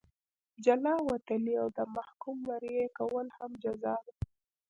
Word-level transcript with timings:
جلا 0.65 0.95
وطني 1.09 1.53
او 1.61 1.67
د 1.77 1.79
محکوم 1.95 2.37
مریي 2.47 2.85
کول 2.97 3.27
هم 3.37 3.51
جزا 3.63 3.95
ده. 4.05 4.13